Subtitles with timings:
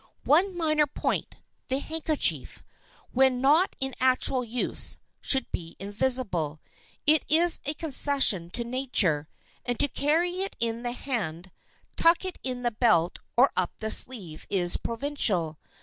[0.25, 2.63] [Sidenote: MINOR POINTS IN DRESS] One minor point: the handkerchief,
[3.11, 6.59] when not in actual use, should be invisible.
[7.05, 9.29] It is a concession to nature,
[9.63, 11.51] and to carry it in the hand,
[11.95, 15.59] tuck it in the belt or up the sleeve is provincial.